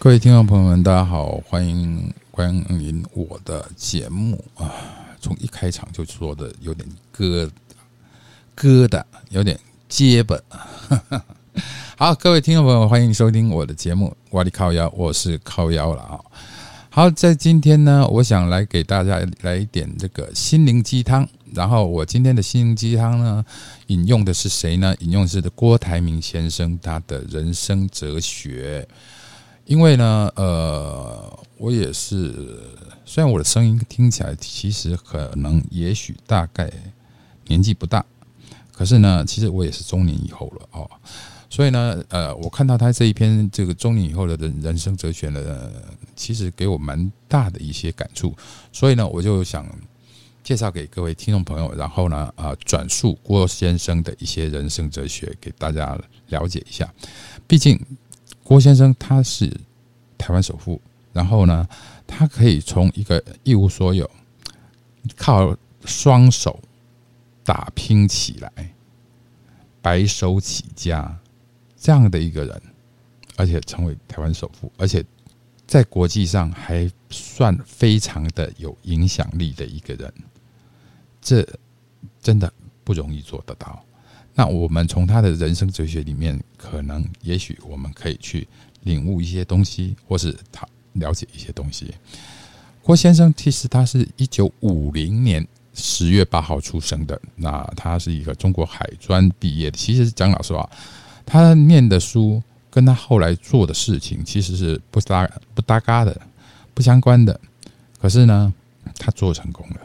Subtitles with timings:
[0.00, 4.72] 各位听众朋友们，大家好，欢迎欢迎我的节目啊！
[5.20, 7.50] 从一开场就说的有点疙
[8.56, 9.58] 疙瘩，有点
[9.88, 10.38] 结巴。
[11.96, 16.20] 好，各位听众朋友，欢迎收听我的节目《瓦力靠腰》，我是靠腰了啊！
[16.90, 21.28] 好，在今天呢，我想来给大家来一点这个心灵鸡汤。
[21.52, 23.44] 然后我今天的心灵鸡汤呢，
[23.88, 24.94] 引用的是谁呢？
[25.00, 28.86] 引用是郭台铭先生他的人生哲学。
[29.68, 32.58] 因为呢，呃，我也是，
[33.04, 36.72] 虽然我的声音听起来其实可能也许大概
[37.48, 38.02] 年纪不大，
[38.72, 40.90] 可是呢，其实我也是中年以后了哦。
[41.50, 45.70] 所以呢，呃，我看到他这一篇这个中年以后的人人生哲学呢，
[46.16, 48.34] 其实给我蛮大的一些感触。
[48.72, 49.66] 所以呢，我就想
[50.42, 55.94] 介绍给各位听众朋友，然后呢，啊，转述郭先生的一些人生哲学给大家
[56.28, 56.90] 了解一下。
[57.46, 57.78] 毕竟。
[58.44, 59.52] 郭先生他是
[60.18, 60.80] 台湾首富，
[61.12, 61.66] 然后呢，
[62.06, 64.10] 他可以从一个一无所有，
[65.16, 66.60] 靠双手
[67.44, 68.50] 打拼起来，
[69.80, 71.16] 白手起家
[71.76, 72.62] 这样的一个人，
[73.36, 75.04] 而且成为台湾首富，而且
[75.66, 80.12] 在国际上还算非常的有影响力的一个人，
[81.22, 81.46] 这
[82.20, 82.52] 真的
[82.84, 83.82] 不容易做得到。
[84.34, 88.46] 那我们从他的人生哲学里面，可能也许我们可以去
[88.82, 91.92] 领悟一些东西，或是他了解一些东西。
[92.82, 99.76] 郭先生其实他是一九五零年十月八号出生的，那他是一个中国海专毕业的。
[99.76, 100.68] 其实讲老实话，
[101.26, 106.20] 他念的书跟他后来做的事情其实是不搭不搭嘎的，
[106.74, 107.38] 不相关的。
[108.00, 108.52] 可是呢，
[108.98, 109.76] 他做成功了。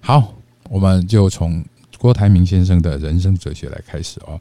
[0.00, 0.34] 好，
[0.68, 1.64] 我们就从。
[1.98, 4.40] 郭台铭先生的人生哲学来开始哦，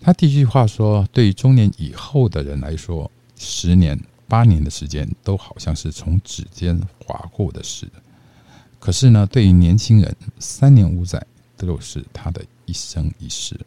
[0.00, 7.86] 他第一句话说：“对于中年以后的人来说，十年、八年的时间都好像是从指尖划过的事；
[8.78, 11.24] 可是呢，对于年轻人，三年五载
[11.56, 13.58] 都是他的一生一世。”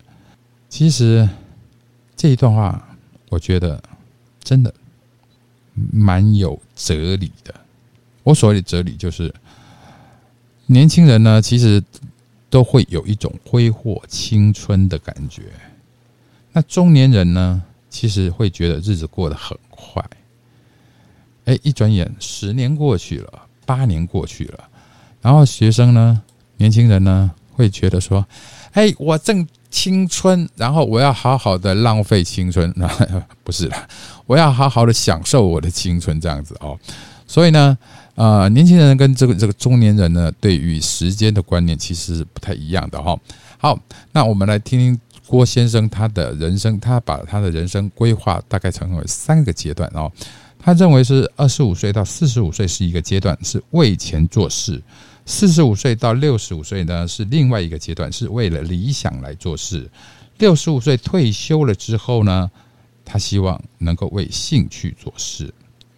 [0.70, 1.30] 其实
[2.16, 2.98] 这一段话，
[3.30, 3.82] 我觉得
[4.44, 4.74] 真的
[5.74, 7.54] 蛮有哲理的。
[8.24, 9.34] 我所谓的哲理，就是
[10.66, 11.84] 年轻人呢，其实。
[12.54, 15.42] 都会有一种挥霍青春的感觉。
[16.54, 20.02] 那中年人呢，其实会觉得日子过得很快。
[21.46, 23.34] 哎，一转眼十年过去了，
[23.66, 24.64] 八年过去了，
[25.22, 26.22] 然后学生呢，
[26.58, 28.26] 年轻人呢，会觉得说
[28.72, 32.74] ：“哎，我正青春，然后我要好好的浪费青春。
[33.44, 33.88] ”不是了，
[34.26, 36.80] 我要好好的享受我的青春，这样子哦。
[37.28, 37.78] 所以呢。
[38.16, 43.20] 啊，年轻人跟这个这个中年人呢，对于时间的观念其实是不太一样的哈。
[43.58, 43.80] 好，
[44.12, 45.02] 那我们来听听
[45.34, 50.12] 郭先生他的人生，他把他的人生规划大概成为三个阶段哦。
[50.60, 54.80] 他认为是二十五岁到四十五岁是一个阶段，是为钱做事；
[55.26, 59.80] 四十五岁到六十五岁呢是另外一个阶段，是为了理想来做事；
[60.38, 62.52] 六十五岁退休了之后呢，
[63.04, 65.52] 他希望能够为兴趣做事。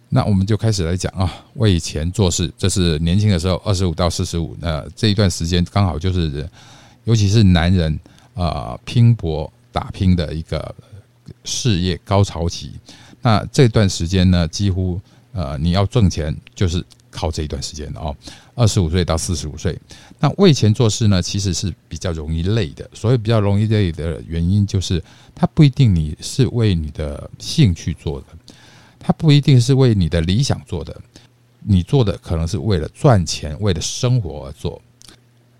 [0.08, 6.48] 那我们就开始来讲啊，为钱做事，这是年轻的时候，二十五到四十五，那这一段时间刚好就是，
[7.04, 8.00] 尤其是男人
[8.36, 10.72] 啊拼搏打拼的一个
[11.42, 12.70] 事业高潮期。
[13.22, 15.00] 那这段时间呢，几乎
[15.32, 18.14] 呃你要挣钱就是靠这一段时间哦。
[18.54, 19.78] 二十五岁到四十五岁，
[20.20, 22.88] 那为钱做事呢，其实是比较容易累的。
[22.94, 25.02] 所以比较容易累的原因就是，
[25.34, 28.26] 它不一定你是为你的兴趣做的。
[28.98, 31.00] 他不一定是为你的理想做的，
[31.60, 34.82] 你做的可能是为了赚钱、为了生活而做。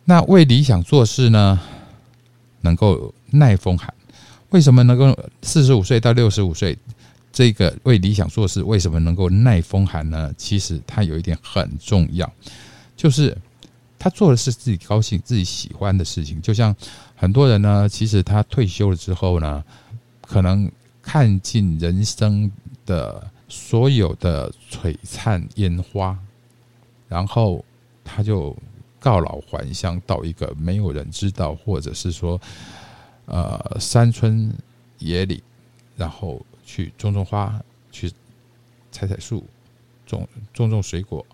[0.05, 1.61] 那为理想做事呢，
[2.61, 3.93] 能够耐风寒。
[4.51, 6.77] 为什么能够四十五岁到六十五岁
[7.33, 10.33] 这个为理想做事，为什么能够耐风寒呢？
[10.37, 12.31] 其实他有一点很重要，
[12.97, 13.37] 就是
[13.99, 16.41] 他做的是自己高兴、自己喜欢的事情。
[16.41, 16.75] 就像
[17.15, 19.65] 很多人呢，其实他退休了之后呢，
[20.23, 20.71] 可能
[21.03, 22.51] 看尽人生。
[22.87, 26.17] 的所有的璀璨烟花，
[27.09, 27.65] 然后
[28.05, 28.57] 他就
[29.07, 32.41] 告老还乡，到一个没有人知道，或者是说，
[33.27, 34.53] 呃，山村
[34.99, 35.41] 野里，
[35.97, 37.55] 然后去种种花，
[37.93, 38.11] 去
[38.91, 39.45] 采采树，
[40.05, 41.25] 种种种水果，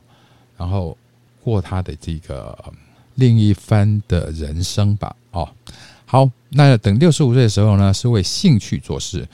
[0.59, 0.95] 然后
[1.43, 2.55] 过他的这个
[3.15, 5.17] 另一番的人生吧。
[5.31, 5.49] 哦，
[6.05, 9.27] 好，那等六十五岁的时候呢，是为兴趣做事。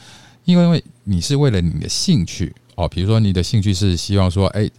[0.44, 4.70] 因为因为你是为了你的兴趣哦，比如说你的兴趣是希望说，哎，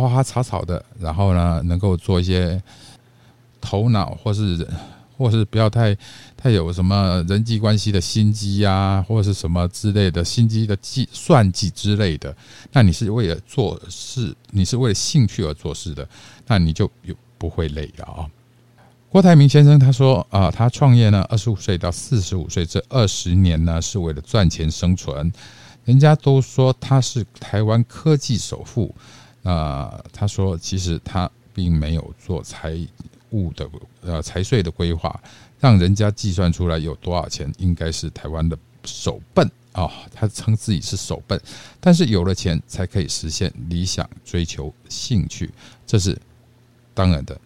[0.00, 2.62] 花花草草的，然后呢，能够做一些
[3.60, 4.66] 头脑或是
[5.16, 5.96] 或是不要太
[6.36, 12.36] 太有什么人际关系的心机啊，或者是什么之类的心机的计算计之类的。
[12.72, 16.06] 那你是为了做事，你是为了兴趣而做事的，
[16.46, 18.28] 那你就有不会累了啊。
[19.08, 25.32] 郭台铭先生他说啊，他创业呢，二十五岁到四十五岁这二十年呢，是为了赚钱生存。
[25.86, 28.94] 人家都说他是台湾科技首富，
[29.46, 32.76] 啊，他说其实他并没有做财
[33.30, 33.68] 务的
[34.02, 35.18] 呃财税的规划，
[35.60, 39.88] 让人家计算出来有多少钱，应该是台湾的首笨啊。
[40.12, 41.40] 他称自己是首笨，
[41.80, 45.50] 但是有了钱才可以实现理想、追求兴趣，
[45.86, 46.18] 这是
[46.92, 47.38] 当然的。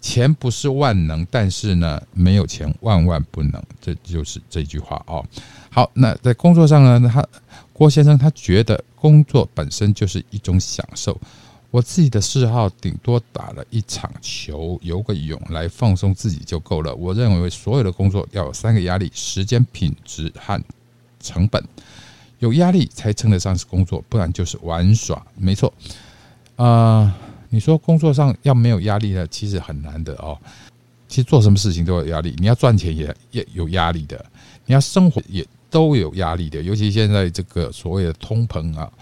[0.00, 5.24] 钱不是万能，但是呢，没有钱万万不能，这就是这句话哦。
[5.70, 7.24] 好，那在工作上呢，他
[7.72, 11.20] 郭先生他觉得工作本身就是一种享受。
[11.72, 16.94] 我自己的嗜好顶多打了一场球、游个泳来放松自己就够了。
[16.94, 20.62] 我认为所有的工作要有三个压力：时间、品质和
[21.18, 21.60] 成本。
[22.38, 25.20] 有压力才称得上是工作，不然就是玩耍。
[25.36, 25.74] 没错，
[26.54, 27.12] 啊。
[27.48, 29.26] 你说工作上要没有压力呢？
[29.26, 30.38] 其实很难的哦。
[31.08, 34.24] 其实做什么事情都有压力，你要赚钱也也有压力的，
[34.64, 36.62] 你要生活也都有压力的。
[36.62, 38.92] 尤其现在这个所谓的通膨啊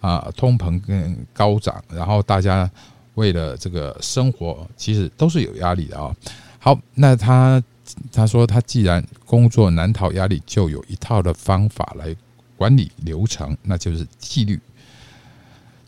[0.00, 2.68] 啊，通膨跟高涨，然后大家
[3.14, 6.16] 为了这个生活，其实都是有压力的啊。
[6.58, 7.62] 好，那他
[8.10, 12.16] 他说他既然工作难逃压力，就有一套的方法来
[12.56, 14.58] 管理流程，那就是纪律。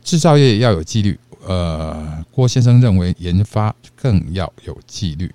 [0.04, 1.18] 制造业要有纪律。
[1.46, 5.32] 呃，郭先生认为研发更要有纪律。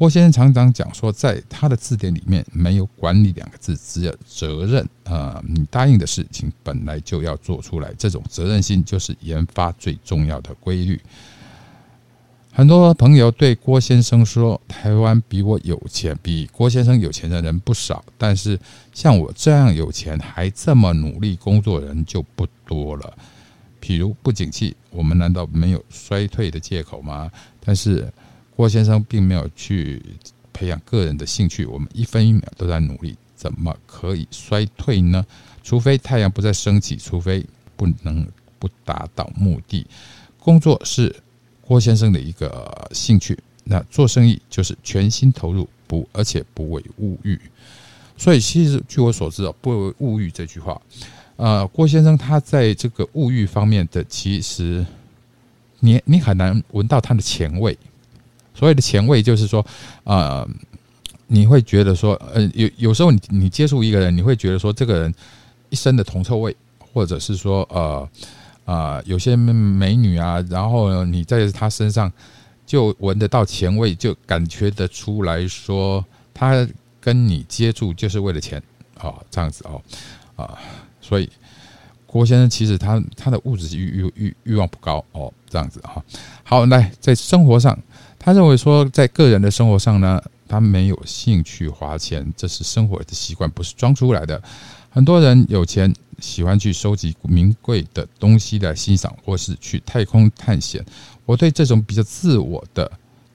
[0.00, 4.88] 郭先生常常讲说，在他的字典里面没有“管理”两个字，只有责任。
[5.04, 10.98] 啊，你答应的事情本来就要做出来，这种责任心就是研发最重要的规律。
[12.50, 18.58] 很多朋友对郭先生说：“台湾比我有钱，比郭先生有钱的人不少，但是
[18.94, 23.18] 像我这样有钱还这么努力工作人就不多了。”
[23.82, 27.30] 譬如不景气，我们难道没有衰退的借口吗？
[27.62, 28.10] 但是
[28.60, 30.02] 郭先生并没有去
[30.52, 35.24] 培养个人的兴趣，我们一分一秒都在努力，怎么可以衰退呢？
[35.62, 37.42] 除非太阳不再升起，除非
[37.74, 38.28] 不能
[38.58, 39.86] 不达到目的。
[40.38, 41.16] 工作是
[41.62, 47.40] 郭先生的一个兴趣，那做生意就是全心投入，不而且不为物欲。
[48.18, 50.78] 所以其实据我所知哦，不为物欲这句话。
[51.36, 54.84] 呃，郭先生他在这个物欲方面的，其实
[55.78, 57.74] 你你很难闻到他的前味。
[58.60, 59.64] 所谓的前卫，就是说，
[60.04, 60.46] 呃，
[61.28, 65.14] 你会觉得说，呃，有有时候你你接触一个人，你会觉得说，这个人
[65.70, 66.54] 一身的铜臭味，
[66.92, 68.08] 或者是说，呃
[68.66, 72.12] 呃，有些美女啊，然后你在她身上
[72.66, 76.04] 就闻得到前卫，就感觉得出来说，
[76.34, 76.68] 她
[77.00, 78.62] 跟你接触就是为了钱，
[79.00, 79.80] 哦，这样子哦，
[80.36, 80.58] 啊。
[81.00, 81.26] 所以，
[82.12, 86.04] 郭先生其实他他的物质欲欲欲欲望不高哦，这样子哈。
[86.42, 87.78] 好，来在生活上，
[88.18, 94.42] 他认为说，在个人的生活上呢，他没有兴趣花钱，这是生活的习惯，不是装出来的。
[94.90, 100.84] 很多人有钱，喜欢去收集名贵的东西来欣赏，或是去太空探险。
[101.24, 102.90] 我对这种比较自我的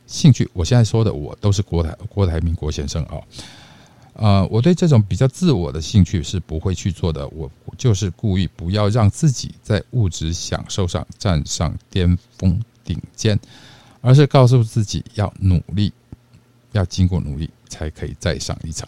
[0.06, 3.16] 兴趣，我现在说的我都是郭台郭台铭郭先生啊。
[4.16, 7.28] 呃，我对这种比较自我的兴趣是不会去做的。
[7.28, 13.38] 我就是故意不要让自己在物质享受上站上巅峰顶尖，
[14.00, 15.92] 而是告诉自己要努力，
[16.72, 18.88] 要经过努力才可以再上一层。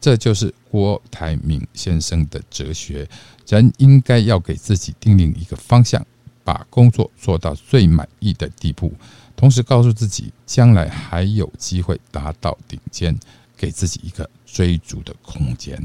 [0.00, 3.06] 这就是郭台铭先生的哲学：
[3.46, 6.04] 人应该要给自己定定一个方向，
[6.42, 8.92] 把工作做到最满意的地步，
[9.36, 13.14] 同时告诉自己将来还有机会达到顶尖。
[13.56, 15.78] 给自己一个追逐的空间。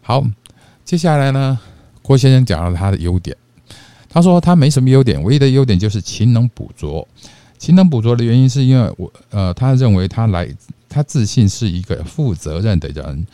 [0.00, 0.24] 好，
[0.84, 1.58] 接下来呢，
[2.02, 3.36] 郭先生讲了他的优点。
[4.08, 7.06] 他说他没什么优点，唯一的优点就是勤能补拙。
[7.58, 10.48] 勤能补拙的原因是因为我呃，他认为他来
[10.88, 13.26] 他自信是一个负责任的人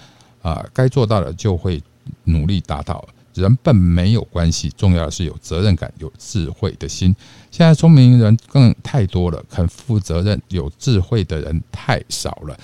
[0.43, 1.83] 啊，该做到的就会
[2.25, 3.07] 努力达到。
[3.35, 7.15] 人笨没有关系，重要的是有责任感、有智慧的心。
[7.53, 12.59] 现在聪明人更太多了，肯负责任、有智慧的人太少了。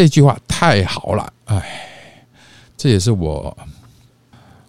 [0.00, 2.26] 这句话太好了，哎，
[2.74, 3.54] 这也是我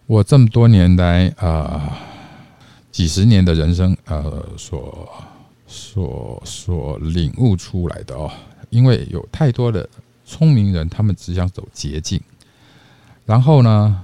[0.05, 1.97] 我这么多年来啊
[2.91, 5.09] 几十年的人生呃所
[5.65, 8.29] 所所领悟出来的哦。
[8.71, 9.87] 因为有太多的
[10.25, 12.19] 聪明人，他们只想走捷径，
[13.25, 14.03] 然后呢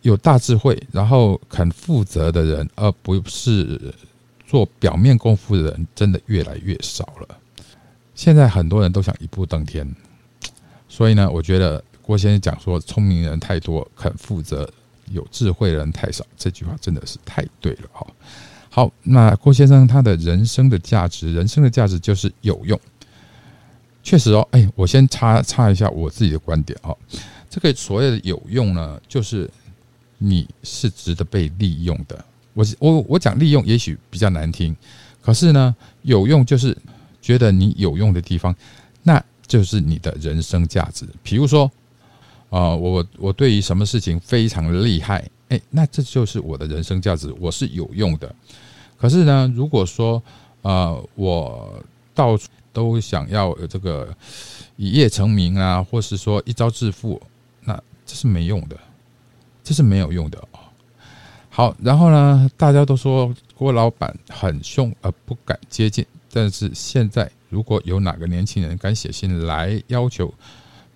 [0.00, 3.94] 有大智慧，然后肯负责的人，而不是
[4.44, 7.28] 做表面功夫的人，真的越来越少了。
[8.16, 9.88] 现在很多人都想一步登天，
[10.92, 14.70] 所以呢，我觉得郭先生讲说聪明人太多，肯负责
[15.10, 18.06] 有智慧的人太少，这句话真的是太对了哈。
[18.68, 22.78] 好，那郭先生他的人生的价值，人生的价值就是有用。
[24.02, 26.94] 确实哦，哎，我先插插一下我自己的观点哦。
[27.48, 29.50] 这个所谓的有用呢，就是
[30.18, 32.22] 你是值得被利用的。
[32.52, 34.76] 我我我讲利用也许比较难听，
[35.22, 36.76] 可是呢，有用就是
[37.22, 38.54] 觉得你有用的地方，
[39.02, 41.06] 那就是你的人生价值。
[41.22, 41.70] 比如说，
[42.48, 48.34] 啊，我我对于什么事情非常厉害，哎，那这就是我的人生价值，我是有用的。
[48.96, 50.22] 可是呢，如果说
[50.62, 54.08] 啊，我到处都想要这个
[54.76, 57.20] 一夜成名啊，或是说一朝致富，
[57.60, 58.76] 那这是没用的，
[59.62, 60.42] 这是没有用的。
[61.50, 62.50] 好，然后呢？
[62.56, 66.06] 大家都说郭老板很凶，而不敢接近。
[66.32, 70.32] 但是现在，如果有哪个年轻人敢写信来要求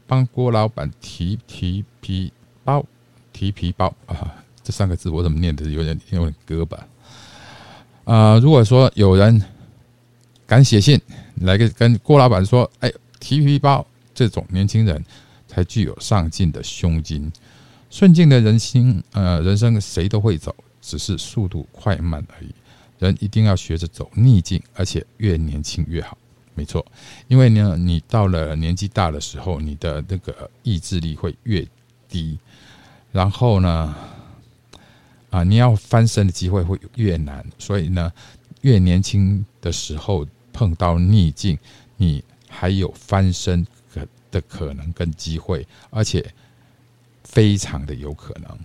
[0.07, 2.33] 帮郭老板提提皮
[2.65, 2.83] 包、
[3.31, 6.89] 提皮包啊，这三个字我怎么念的有点有点磕巴
[8.05, 8.39] 啊？
[8.39, 9.43] 如果说有人
[10.47, 10.99] 敢写信
[11.43, 15.05] 来跟跟郭老板说，哎，提皮包，这种年轻人
[15.47, 17.31] 才具有上进的胸襟。
[17.91, 22.51] 顺境的人心，呃，人生谁都会走，只是速度快慢而已。
[22.99, 26.17] 人一定要学着走逆境，而且越年轻越好。
[26.57, 26.85] 没错，
[27.29, 31.65] 因为呢，你到了年纪大的时候，你的那个意志力会越
[32.09, 32.37] 低，
[33.13, 33.95] 然后呢，
[35.31, 37.47] 啊，你要翻身的机会会越难。
[37.59, 38.13] 所以呢，
[38.63, 41.57] 越年轻的时候碰到逆境，
[41.97, 46.29] 你还有翻身可的可能跟机会，而且。
[47.29, 48.59] 非常的有可能。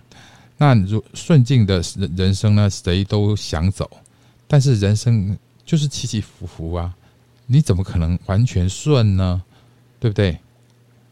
[0.56, 2.70] 那如顺境的人人生呢？
[2.70, 3.90] 谁都想走，
[4.46, 6.94] 但是人生就是起起伏伏啊，
[7.46, 9.42] 你怎么可能完全顺呢？
[9.98, 10.38] 对不对？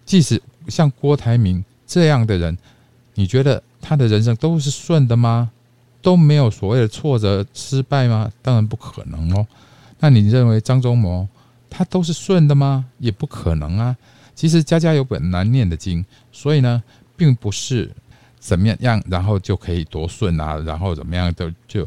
[0.05, 2.57] 即使像郭台铭这样的人，
[3.15, 5.51] 你觉得他的人生都是顺的吗？
[6.03, 8.31] 都没有所谓的挫折、失败吗？
[8.43, 9.47] 当然不可能哦。
[9.99, 11.29] 那你认为张忠谋
[11.69, 12.87] 他都是顺的吗？
[12.99, 13.97] 也不可能啊。
[14.35, 16.83] 其实家家有本难念的经，所以呢。
[17.21, 17.95] 并不是
[18.39, 21.87] 怎么样，然后就可以多顺啊，然后怎么样都就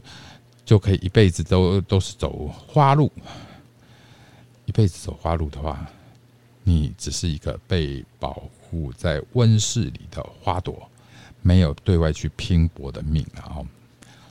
[0.64, 3.12] 就可以一辈子都都是走花路。
[4.74, 5.88] 一辈子走花路的话，
[6.64, 10.90] 你只是一个被保护在温室里的花朵，
[11.44, 13.62] 没有对外去拼搏的命啊！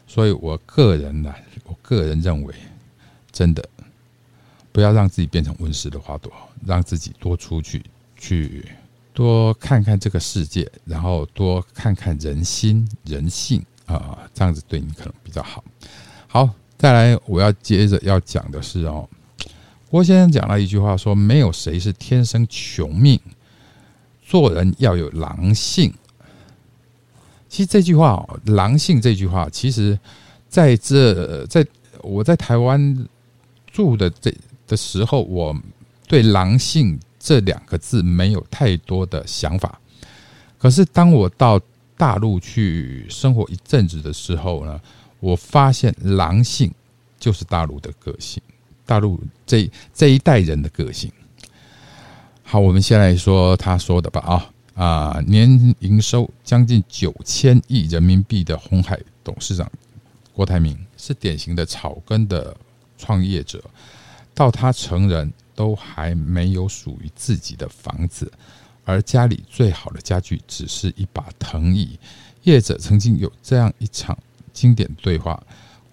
[0.05, 1.33] 所以我个人呢，
[1.63, 2.53] 我个人认为，
[3.31, 3.65] 真的
[4.73, 6.33] 不要让自己变成温室的花朵，
[6.67, 7.81] 让自己多出去
[8.17, 8.67] 去。
[9.15, 15.63] 多看看这个世界，然后多看看人心人性啊，这样子对你可能比较好。
[16.27, 19.09] 好，再来，我要接着要讲的是哦，
[19.93, 23.21] 郭先生讲了一句话，说没有谁是天生穷命，
[24.23, 25.93] 做人要有狼性。
[27.47, 29.99] 其实这句话，狼性这句话，其实
[30.49, 31.67] 在这在
[32.01, 33.07] 我在台湾
[33.71, 34.35] 住的这
[34.67, 35.55] 的时候，我
[36.09, 36.99] 对狼性。
[37.25, 39.79] 这两个字没有太多的想法，
[40.59, 41.61] 可是当我到
[41.97, 44.81] 大陆去生活一阵子的时候呢，
[45.21, 46.75] 我发现狼性
[47.21, 48.43] 就是大陆的个性，
[48.87, 51.11] 大陆这这一代人的个性。
[52.43, 59.71] 好，我们先来说他说的吧啊啊，年营收将近九千亿人民币的红海董事长
[60.33, 62.57] 郭台铭是典型的草根的
[62.99, 63.62] 创业者，
[64.35, 65.33] 到他成人。
[65.55, 68.33] 都还没有属于自己的房子，
[68.87, 71.99] 而家里最好的家具只是一把藤椅。
[72.45, 74.17] 业者曾经有这样一场
[74.51, 75.41] 经典对话：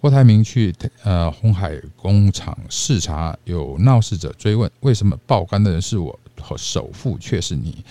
[0.00, 7.84] 郭台铭去呃红海工厂视察，有闹事者追问为什么爆肝的人是我，和首富却是你。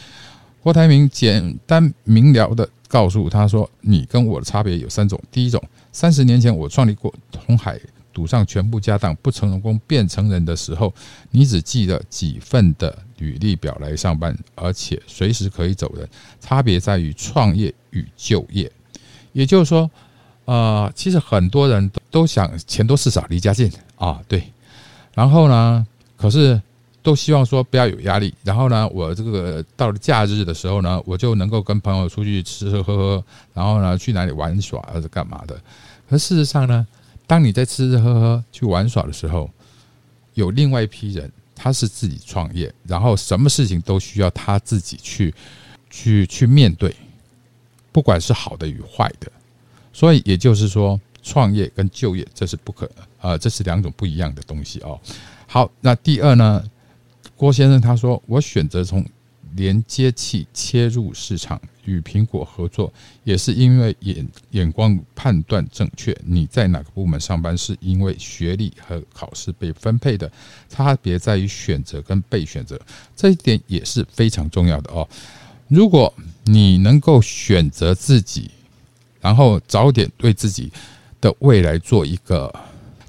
[0.63, 7.13] 郭台铭简单明了的告诉他说：“你跟我的差别有三种，第一种，三十年前我创立过
[7.45, 7.79] 红海。”
[8.11, 10.93] 赌上全部家当不成功变成人的时候，
[11.29, 16.09] 你只记了几份的履历表来上班，而且随时可以走人。
[16.41, 18.69] 差别在于创业与就业，
[19.31, 19.89] 也就是说，
[20.45, 24.43] 呃，其实很多人都都想钱多事少离家近啊，对。
[25.13, 25.85] 然后呢，
[26.17, 26.61] 可是
[27.01, 28.33] 都希望说不要有压力。
[28.43, 33.23] 然后呢，我这个到了假日的时候呢，我就能够跟朋友出去吃吃喝喝，
[33.53, 35.59] 然后呢去哪里玩耍或者干嘛的。
[36.09, 36.87] 可事实上呢？
[37.27, 39.47] 当你在吃吃喝喝去玩耍的时候，
[40.33, 45.31] 有另外一批人，他是自己创业，然后什么事情都需要他自己去
[45.91, 46.95] 去去面对，
[47.91, 49.31] 不管是好的与坏的。
[49.93, 52.89] 所以也就是说，创业跟就业这是不可
[53.21, 54.99] 呃，这是两种不一样的东西哦。
[55.45, 56.63] 好，那第二呢，
[57.35, 59.05] 郭先生他说：“我选择从
[59.55, 62.91] 连接器切入市场，与苹果合作，
[63.23, 66.15] 也是因为眼眼光判断正确。
[66.25, 70.31] 你在哪个部门上班，是因为学历和考试被分配的，
[70.67, 72.79] 差别在于选择跟被选择，
[73.15, 75.07] 这一点也是非常重要的哦。
[75.67, 76.11] 如果
[76.45, 78.49] 你能够选择自己，
[79.19, 80.71] 然后早点对自己
[81.21, 82.53] 的未来做一个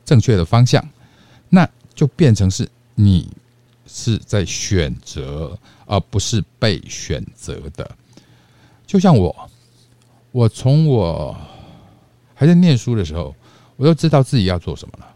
[0.04, 0.86] 正确的方向，
[1.48, 3.28] 那就变成是你。”
[3.92, 7.90] 是在选择，而不是被选择的。
[8.86, 9.50] 就像我，
[10.30, 11.36] 我从我
[12.36, 13.34] 还在念书的时候，
[13.74, 15.12] 我就知道自己要做什么了。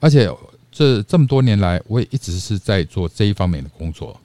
[0.00, 0.28] 而且
[0.72, 4.20] 这这么多年来，我也一直是在做这一方面的工作。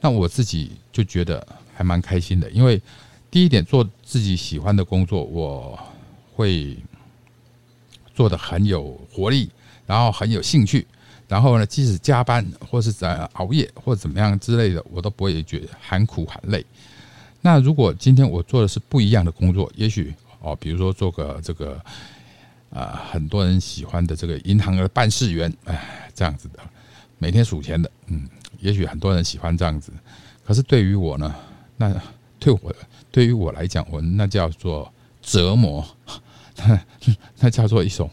[0.00, 2.80] 那我自己就觉得还蛮开心的，因为
[3.30, 5.78] 第一点，做自己喜欢的工作，我
[6.34, 6.74] 会
[8.18, 9.48] 做的很有活力，
[9.86, 10.84] 然后很有兴趣。
[11.28, 16.66] 然后呢，即使加班或是在熬夜或者怎么样之类的，我都不会觉得喊苦喊累。
[17.40, 21.80] 那如果今天我做的是不一样的工作，也许哦，比如说做个这个
[22.70, 26.58] 啊，很多人喜欢的这个银行的办事员，哎，这样子的，
[27.18, 29.92] 每天数钱的，嗯，也许很多人喜欢这样子。
[30.44, 31.32] 可是对于我呢，
[31.76, 31.94] 那
[32.40, 32.74] 对我
[33.12, 35.86] 对于我来讲，我那叫做折磨，
[37.40, 38.10] 那叫做一种。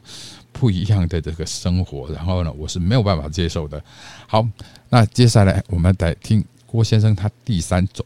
[0.58, 3.84] 不一样的这个生活，然后呢，我是没有办法接受的。
[4.26, 4.48] 好，
[4.88, 8.06] 那接下来我们来听郭先生他第三种，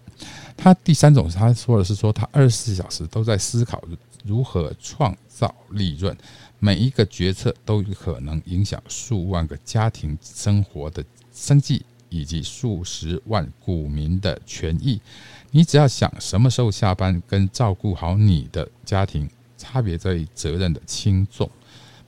[0.58, 3.80] 他第三种他说的是说，他二十四小时都在思考
[4.24, 6.18] 如何创造利润，
[6.58, 15.00] 每一个决策都可能影响数万个家庭生活的生计，以及数十万股民的权益。
[15.52, 21.48] 你只要想什么时候下班，跟照顾好你的家庭，差别在于责任的轻重。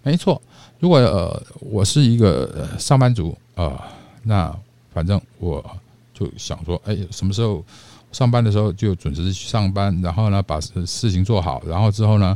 [0.01, 0.41] 没错，
[0.79, 3.87] 如果呃我是一个上班族啊，
[4.23, 4.51] 那
[4.91, 5.63] 反正我
[6.11, 7.63] 就想说，哎，什么时候
[8.11, 12.35] 上班的时候就准时去上班，然后呢把事情做好，然后之后呢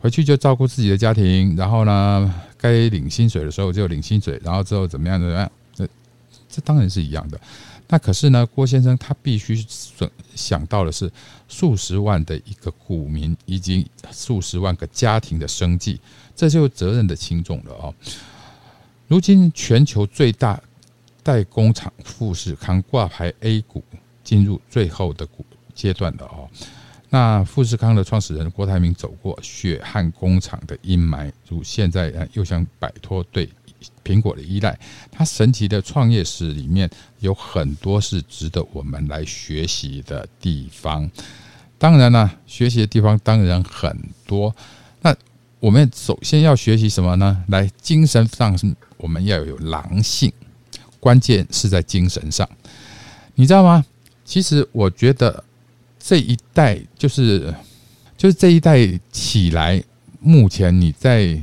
[0.00, 5.86] 回去就照顾自己的家庭，然后呢该领薪水的时候就领薪水，然后之后怎么样怎么样，这
[6.48, 7.38] 这当然是一样的。
[7.92, 11.10] 那可是呢，郭先生他必须想想到的是
[11.48, 16.00] 数十万的一个股民以及数十万个家庭的生计。
[16.36, 17.94] 这就责任的轻重了哦。
[19.08, 20.58] 如今全球最大
[21.22, 23.82] 代工厂富士康挂牌 A 股
[24.22, 26.48] 进入最后的股阶段了哦。
[27.10, 33.50] 那富士康的创始人郭台铭走过血汗工厂的阴霾，如现在又想摆脱对
[34.04, 34.78] 苹果的依赖，
[35.10, 36.88] 他神奇的创业史里面
[37.20, 41.10] 有很多是值得我们来学习的地方。
[41.78, 44.54] 当然呢，学习的地方当然很多。
[45.00, 45.16] 那
[45.60, 47.44] 我们首先要学习什么呢？
[47.48, 48.58] 来，精神上
[48.98, 50.30] 我们要有狼性，
[50.98, 52.48] 关键是在精神上，
[53.34, 53.84] 你知道吗？
[54.24, 55.42] 其实我觉得
[55.98, 57.54] 这一代就是
[58.16, 59.82] 就是这一代起来，
[60.20, 61.40] 目前你在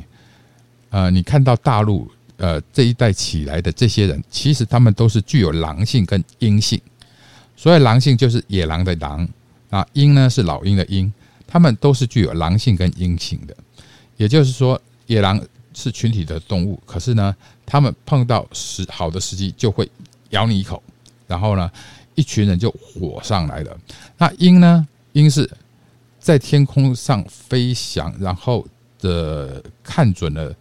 [0.89, 6.79] 呃，你看到大陆呃这一代起来的这些人，其实他们都是具有狼性跟阴性。
[7.55, 9.27] 所谓狼性就是野狼的狼
[9.69, 11.11] 啊，阴呢是老鹰的鹰，
[11.45, 13.55] 他们都是具有狼性跟阴性的。
[14.15, 15.39] 也就是说，野狼
[15.73, 19.89] 是群体的动物，可是呢，他们碰到时好的时机就会
[20.29, 20.81] 咬你一口，
[21.27, 21.69] 然后呢，
[22.15, 23.77] 一群人就火上来了。
[24.17, 24.87] 那鹰呢？
[25.13, 25.49] 鹰是
[26.19, 28.63] 在天空上飞翔，然后
[28.99, 30.55] 的看准了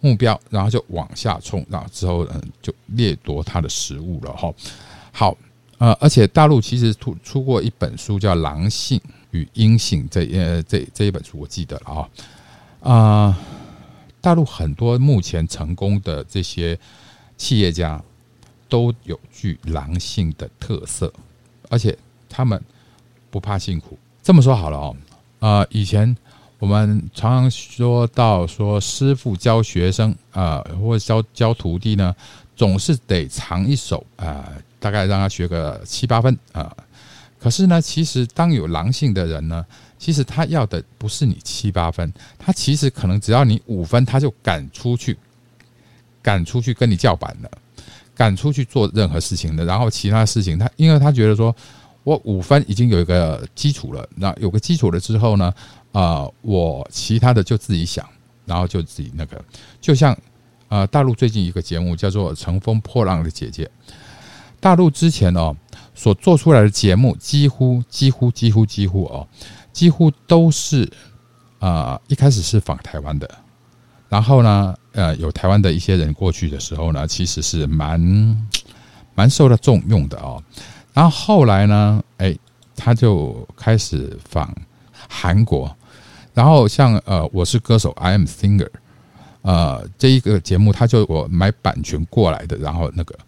[0.00, 4.52] 目标，然后就往下冲，然后之后嗯，就掠夺它的食物了哈。
[5.12, 5.36] 好，
[5.78, 9.00] 呃，而且大陆其实出出过一本书叫《狼性
[9.32, 12.08] 与阴性》，这呃这这一本书我记得了
[12.82, 12.92] 啊。
[12.92, 13.38] 啊，
[14.20, 16.78] 大陆很多目前成功的这些
[17.36, 18.00] 企业家
[18.68, 21.12] 都有具狼性的特色，
[21.68, 21.96] 而且
[22.28, 22.62] 他们
[23.30, 23.98] 不怕辛苦。
[24.22, 24.96] 这么说好了哦，
[25.40, 26.16] 啊，以前
[26.58, 32.14] 我们常常说到说师傅教学生啊，或教教徒弟呢，
[32.56, 36.74] 总是得藏一手啊，大概让他学个七八分啊。
[37.38, 39.64] 可是呢，其实当有狼性的人呢。
[40.00, 45.18] 其实他要的不是你七八分，他其实可能只要你五分，他就赶出去，
[46.22, 47.50] 赶出去跟你叫板了，
[48.14, 49.64] 赶出去做任何事情的。
[49.64, 51.52] 然后其他事情，他因为他觉得说，
[52.04, 55.52] 我五分已经有一个基础了，那有个基础了之后呢，
[55.92, 58.06] 啊，我其他的就自己想，
[58.44, 59.44] 然后就自己那个，
[59.80, 60.16] 就像
[60.68, 63.64] 啊，大陆最近一个节目叫做《乘风破浪的姐姐》，
[64.60, 65.56] 大陆之前哦
[65.94, 69.26] 所做出来的节目，几乎几乎几乎几乎哦。
[69.70, 70.90] 几乎都是
[71.60, 73.30] 啊，一开始是访台湾的，
[74.08, 78.00] 然后呢，呃，有台湾的一些人过去的时候呢，其实是蛮
[79.14, 80.42] 蛮受到重用的哦。
[80.92, 82.36] 然后后来呢，哎，
[82.74, 84.52] 他就开始访
[85.08, 85.74] 韩国，
[86.34, 88.68] 然后像呃，我是歌手，I am singer，
[89.42, 93.18] 呃，这一个节目他就我买版权过来的，然后那个，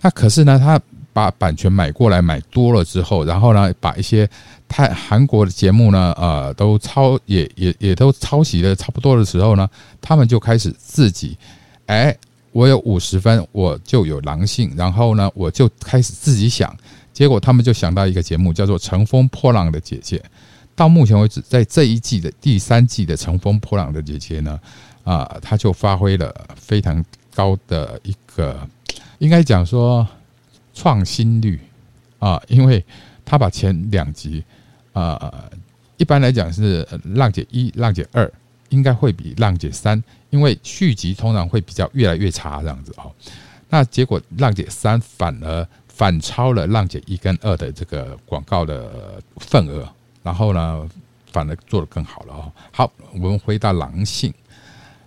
[0.00, 0.78] 那可是呢，他
[1.12, 4.28] 把版权买过来买多了之后，然后呢，把一些
[4.68, 9.68] 泰韩国的节目呢，呃，都抄也也也都抄袭的差不多的时候呢，
[10.00, 11.38] 他们就开始自己，
[11.86, 12.16] 哎。
[12.52, 16.76] 我有五十分，我就有狼性，然后呢，我就开始自己想，
[17.12, 20.18] 结果他们就想到一个节目，叫做《乘风破浪的姐姐》。
[20.80, 24.58] 到目前为止，在这一季的第三季的《乘风破浪的姐姐》呢，
[25.04, 28.66] 啊，她就发挥了非常高的一个，
[29.18, 30.08] 应该讲说
[30.72, 31.60] 创新率
[32.18, 32.82] 啊，因为
[33.26, 34.42] 她把前两集
[34.94, 35.30] 啊，
[35.98, 38.32] 一般来讲是浪姐一、浪姐二。
[38.70, 43.12] 应该会比浪姐三，因为续集通常会比较越来越差这样子哦。
[43.68, 50.88] 那结果浪姐三反而反超了浪姐一跟二的这个广告的份额，然后呢，
[51.32, 52.52] 反而做得更好了哦。
[52.72, 54.32] 好，我们回到狼性，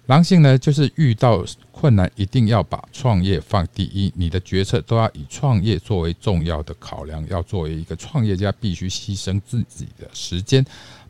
[0.07, 10.65] 狼性呢就是遇到困难一定要把创业放第一，你的决策都要以创业作为重要的考量，要作为一个创业家必须牺牲自己的时间。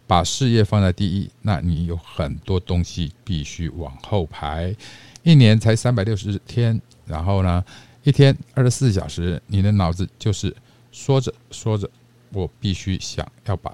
[0.05, 4.75] 把事业放在第一，那你有很多东西必须往后排。
[5.23, 7.63] 一年才三百六十天，然后呢，
[8.03, 10.53] 一天二十四小时，你的脑子就是
[10.91, 11.89] 说着说着，
[12.33, 13.73] 我必须想要把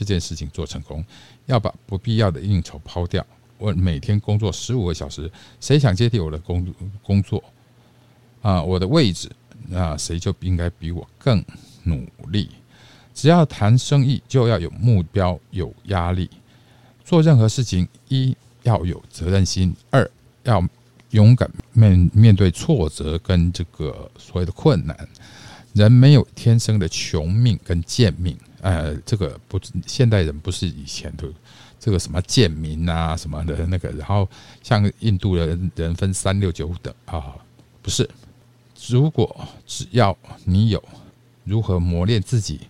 [0.00, 1.04] 这件事情做成功，
[1.44, 3.24] 要把不必要的应酬抛掉。
[3.58, 7.44] 我每天工作十五个小时，谁想接替我的工工作
[8.40, 8.62] 啊？
[8.62, 9.30] 我的位置，
[9.68, 11.44] 那谁就应该比我更
[11.84, 12.48] 努力。
[13.12, 16.30] 只要谈生意，就要有目标、有压力。
[17.04, 20.10] 做任何事情，一要有责任心，二
[20.44, 20.66] 要
[21.10, 25.08] 勇敢面面对挫折跟这个所谓的困难。
[25.74, 31.28] 人没有天生的穷命跟贱命，呃，这个不，现代人不是以前的
[31.78, 33.90] 这个什么贱民啊什么的那个。
[33.90, 34.28] 然后
[34.62, 37.34] 像印度人人分三六九等啊，
[37.82, 38.08] 不是。
[38.88, 40.82] 如果只要你有
[41.44, 42.60] 如何磨练自己。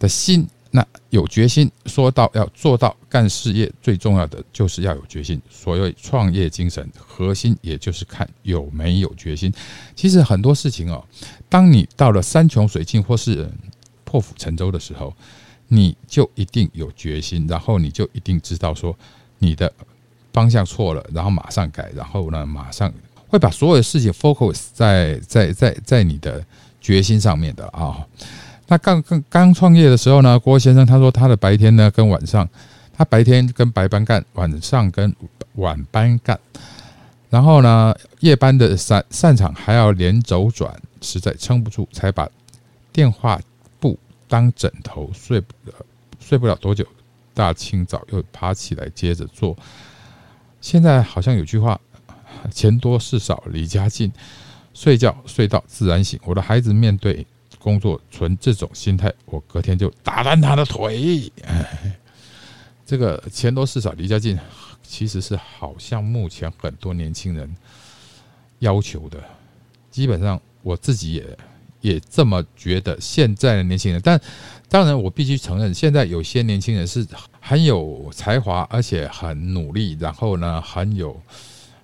[0.00, 5.38] 的心，那有决心，说到要做到干事业，最重要的就是要有决心。
[5.50, 9.52] 所谓创业精神核心，也就是看有没有决心。
[9.94, 11.04] 其实很多事情哦，
[11.50, 13.46] 当你到了山穷水尽或是
[14.10, 15.14] 破釜沉舟的时候，
[15.68, 18.96] 你就一定有决心，然后你就一定知道说
[19.38, 19.72] 你的
[20.32, 22.92] 方向错了，然后马上改，然后呢，马上
[23.28, 26.44] 会把所有的事情 focus 在在在在你的
[26.80, 28.04] 决心上面的啊。
[28.66, 32.48] 那刚刚刚创业的时候呢，郭先生他说他的白天呢跟晚上，
[32.92, 35.14] 他白天跟白班干，晚上跟
[35.54, 36.36] 晚班干，
[37.28, 42.28] 然后呢夜班的散散场还要连轴转，实在撑不住，才把
[42.92, 43.40] 电话
[44.30, 45.74] 当枕头睡不了
[46.18, 46.86] 睡不了多久，
[47.34, 49.54] 大清早又爬起来接着做。
[50.62, 51.78] 现在好像有句话，
[52.50, 54.10] 钱多事少离家近，
[54.72, 56.18] 睡觉睡到自然醒。
[56.24, 57.26] 我的孩子面对。
[57.58, 61.30] 工作存这种心态，我隔天就打断他的腿。
[62.86, 64.38] 这个钱多事少离家近，
[64.82, 67.54] 其实是好像目前很多年轻人
[68.60, 69.22] 要求的。
[69.90, 71.38] 基本上我自己也
[71.80, 72.98] 也这么觉得。
[73.00, 74.20] 现在的年轻人，但
[74.68, 77.06] 当然我必须承认，现在有些年轻人是
[77.40, 81.20] 很有才华，而且很努力，然后呢很有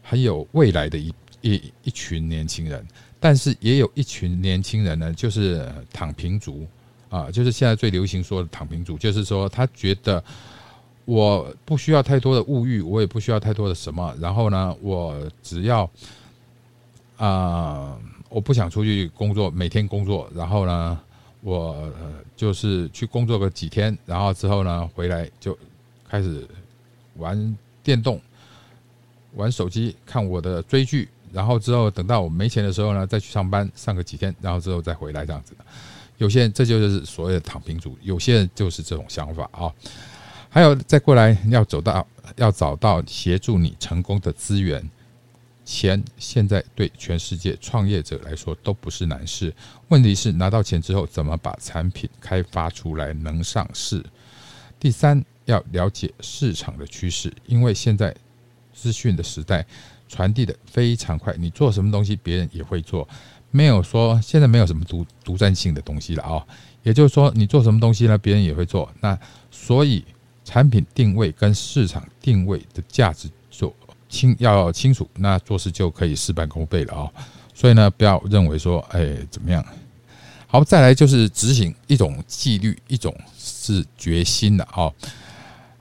[0.02, 2.87] 很有未来的一一一群年轻人。
[3.18, 6.66] 但是也有一群年轻人呢，就是躺平族
[7.09, 10.22] 啊，就是现在最流行说的躺平族，就是说他觉得
[11.06, 15.90] 我不需要太多的物欲，我也不需要太多的什么，然后呢，我只要
[17.16, 17.98] 啊，
[18.37, 21.01] 我不想出去工作，每天工作，然后呢，
[21.40, 21.90] 我
[22.37, 25.59] 就是去工作个几天，然后之后呢，回来就
[26.07, 26.46] 开始
[27.14, 28.20] 玩电动、
[29.37, 31.09] 玩手机、看我的追剧。
[31.33, 35.57] 然后之后等到我没钱的时候呢，再去上班上个几天，然后之后再回来这样子。
[36.18, 39.72] 有些人这就是所谓的躺平族，有些人就是这种想法啊。
[40.51, 44.87] 还有再过来要走到要找到协助你成功的资源，
[45.66, 49.52] 钱现在对全世界创业者来说都不是难事。
[49.88, 54.02] 问题是拿到钱之后怎么把产品开发出来能上市？
[54.81, 58.16] 第三要了解市场的趋势，因为现在
[58.72, 59.66] 资讯的时代。
[60.09, 63.09] 传递的非常快，你做什么东西，别人也会做，
[63.50, 66.46] 没有说现在没有什么独独占性的东西了啊。
[66.85, 68.88] 也就是说，你做什么东西呢，别人也会做。
[69.00, 69.18] 那
[69.50, 70.05] 所以
[70.44, 73.29] 产品定位跟市场定位的价值
[74.16, 77.11] 清要清楚，那做事就可以事半功倍了啊。
[77.55, 79.64] 所以呢，不要认为说，哎，怎么样？
[80.46, 84.92] 好，再来就是执行一种纪律，一种是决心的哦。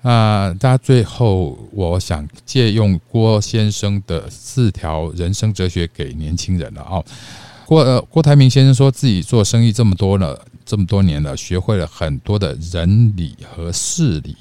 [0.01, 7.03] 那大家最后，我想借用郭先生的四条人生哲学给年轻人了啊。
[7.65, 14.35] 郭郭台铭先生说自己做生意这么多了，这么多年了，学会了很多的人理和事理。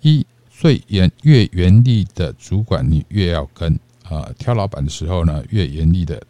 [0.00, 0.26] 一
[0.62, 6.22] 最严越严厉的主管，你越要跟啊挑老板的时候呢，越严厉的、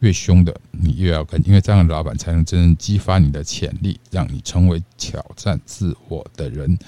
[0.00, 6.78] 越凶的，你越要跟，因为这样的老板才能真正激发你的潜力，让你成为挑战自我的人。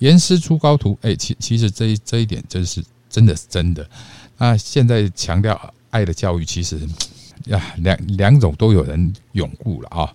[0.00, 3.88] 严师出高徒，哎，其其实这一这一点真是真的是真的。
[4.36, 6.78] 那现在强调爱的教育，其实
[7.46, 10.14] 呀两两种都有人拥护了啊。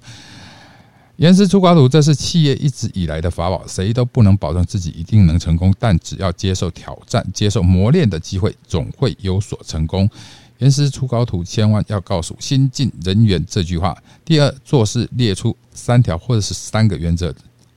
[1.22, 10.10] 严师出高徒，这是企业一直以来的法宝，谁都不能保证自己一定能成功，但只要接受挑战、接受磨练的机会，总会有所成功。
[10.58, 13.96] 严师出高徒，千万要告诉新进人员这句话。
[14.26, 17.32] 第二，做事列出三条或者是三个原则。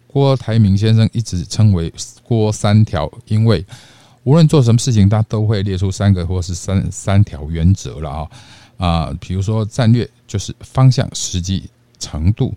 [0.07, 1.93] 郭台铭先生一直称为
[2.25, 3.63] “郭三条”，因为
[4.23, 8.31] 无论做什么事情，他都会列出三个或是三三条原则了啊
[8.79, 11.65] 啊，比如说战略就是方向、时机、
[11.99, 12.55] 程度。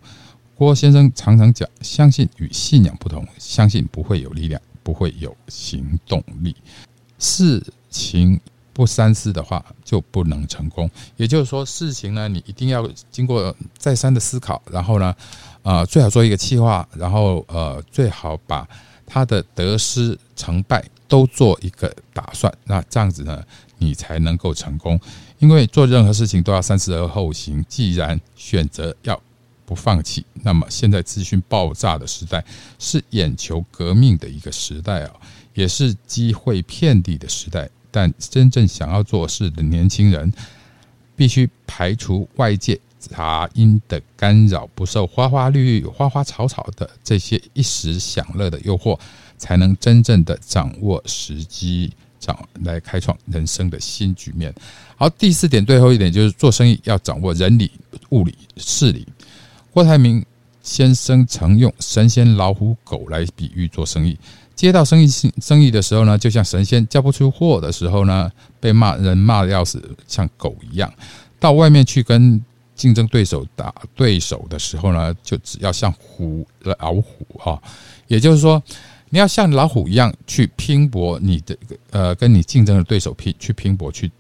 [0.58, 6.56] 郭先生常常讲，相信与信仰不同，相信不会有力量，不会有行动力。
[7.20, 8.40] 事情
[8.74, 10.90] 不三思的话，就不能成功。
[11.16, 15.16] 也就是说，事情呢，你一定要经过再三的思考，然后呢。
[15.64, 18.66] 啊，最好做一个计划，然后呃，最好把
[19.06, 22.50] 他的得失成败都做一个打算。
[22.64, 23.44] 那这样子呢，
[23.78, 24.98] 你才能够成功。
[25.40, 27.66] 因为做任何事情都要三思而后行。
[27.68, 29.22] 既然选择要
[29.68, 32.44] 不放弃，那么现在资讯爆炸的时代
[32.80, 35.12] 是眼球革命的一个时代啊，
[35.54, 37.70] 也是机会遍地的时代。
[37.92, 40.32] 但真正想要做事的年轻人，
[41.16, 42.80] 必须排除外界。
[43.00, 49.00] 杂音的干扰，不受花花绿绿、花花草草的这些一时享乐的诱惑，
[49.38, 54.54] 才能真正的掌握时机，掌来开创人生的新局面。
[54.98, 57.72] 好，第四点，最后一点就是做生意要掌握人理、
[58.10, 59.08] 物理、事理。
[59.78, 60.26] 郭台铭
[60.64, 64.18] 先生曾用神仙、老虎、狗来比喻做生意。
[64.56, 68.28] 接到生意生意的时候呢，就像神仙；交不出货的时候呢，
[68.60, 70.92] 被骂人骂的要死，像狗一样。
[71.40, 72.44] 到外面去跟。
[72.76, 77.62] 竞争对手打对手的时候呢，就只要像虎老虎啊，
[78.08, 78.62] 也就是说，
[79.10, 81.58] 你要像老虎一样去拼搏，你的
[81.90, 84.12] 呃，跟你竞争的对手拼去拼搏，去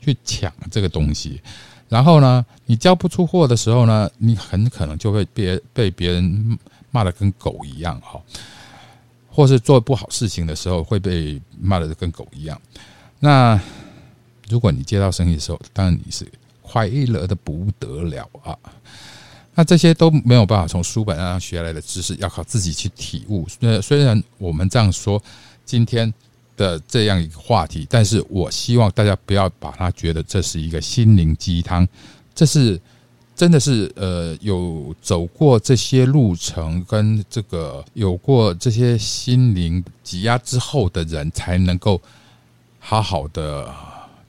[0.00, 1.40] 去抢这个东西。
[1.88, 6.58] 然后呢，你交不出货的时候呢，你很可能就会别被别人
[6.90, 8.20] 骂的跟狗一样哈，
[9.30, 12.60] 或是做不好事情的时候会被骂的跟狗一样。
[13.20, 13.60] 那
[14.48, 16.26] 如果你接到生意的时候，当然你是。
[16.68, 18.58] 快乐的不得了啊！
[19.54, 23.46] 那这些都没有办法从书本上学来的知识，要靠自己去体悟。
[23.60, 25.22] 呃，虽然我们这样说
[25.64, 26.12] 今天
[26.56, 31.86] 的这样一个话题，但是我希望大家不要把它觉得这是一个心灵鸡汤。
[32.34, 32.80] 这是
[33.34, 42.00] 真的是呃，有走过这些路程，跟这个有过这些心灵挤压之后的人，才能够
[42.78, 43.72] 好好的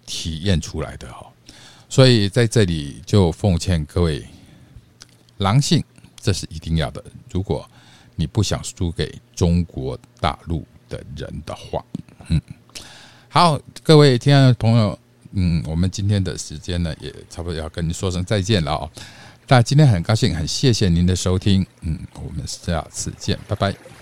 [0.06, 1.26] 体验出来的哈。
[1.90, 4.26] 所以在这里就奉劝各位，
[5.38, 5.82] 狼性
[6.20, 7.02] 这是一定要的。
[7.32, 7.66] 如果
[8.16, 11.84] 你不想输给中国大陆的人的话，
[12.30, 12.42] 嗯，
[13.30, 14.98] 好，各位亲爱的朋友，
[15.32, 18.90] 嗯，我们今天的时间呢也差不多要跟您说声再见了哦。
[19.48, 23.97] 那今天很高兴，很谢谢您的收听，嗯，我们下次见，拜拜。